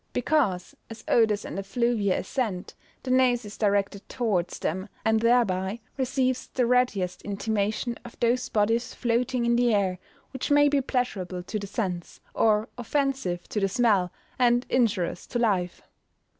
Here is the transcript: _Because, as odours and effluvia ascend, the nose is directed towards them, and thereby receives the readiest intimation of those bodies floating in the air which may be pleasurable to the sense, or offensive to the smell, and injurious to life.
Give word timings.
_Because, 0.13 0.73
as 0.89 1.03
odours 1.07 1.45
and 1.45 1.59
effluvia 1.59 2.17
ascend, 2.19 2.73
the 3.03 3.11
nose 3.11 3.45
is 3.45 3.55
directed 3.55 4.09
towards 4.09 4.57
them, 4.57 4.89
and 5.05 5.19
thereby 5.19 5.79
receives 5.95 6.47
the 6.47 6.65
readiest 6.65 7.21
intimation 7.21 7.99
of 8.03 8.19
those 8.19 8.49
bodies 8.49 8.95
floating 8.95 9.45
in 9.45 9.55
the 9.57 9.75
air 9.75 9.99
which 10.33 10.49
may 10.49 10.69
be 10.69 10.81
pleasurable 10.81 11.43
to 11.43 11.59
the 11.59 11.67
sense, 11.67 12.19
or 12.33 12.67
offensive 12.79 13.47
to 13.49 13.59
the 13.59 13.69
smell, 13.69 14.11
and 14.39 14.65
injurious 14.69 15.27
to 15.27 15.37
life. 15.37 15.83